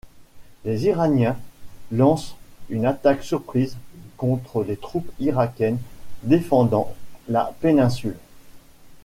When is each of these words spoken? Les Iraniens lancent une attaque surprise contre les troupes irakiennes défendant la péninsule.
Les 0.65 0.85
Iraniens 0.85 1.37
lancent 1.91 2.35
une 2.69 2.87
attaque 2.87 3.21
surprise 3.21 3.77
contre 4.17 4.63
les 4.63 4.75
troupes 4.75 5.11
irakiennes 5.19 5.77
défendant 6.23 6.91
la 7.29 7.51
péninsule. 7.61 8.17